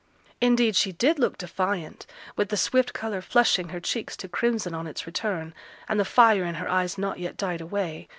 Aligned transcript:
Indeed 0.41 0.75
she 0.75 0.91
did 0.91 1.19
look 1.19 1.37
defiant, 1.37 2.07
with 2.35 2.49
the 2.49 2.57
swift 2.57 2.91
colour 2.91 3.21
flushing 3.21 3.69
her 3.69 3.79
cheeks 3.79 4.17
to 4.17 4.27
crimson 4.27 4.73
on 4.73 4.87
its 4.87 5.05
return, 5.05 5.53
and 5.87 5.99
the 5.99 6.05
fire 6.05 6.43
in 6.43 6.55
her 6.55 6.67
eyes 6.67 6.97
not 6.97 7.19
yet 7.19 7.37
died 7.37 7.61
away. 7.61 8.07